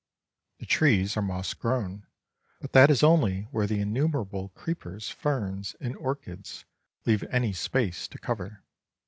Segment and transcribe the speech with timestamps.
[0.57, 2.07] The trees are moss grown,
[2.59, 6.65] but that is only where the innumerable creepers, ferns, and orchids
[7.05, 8.63] leave any space to cover.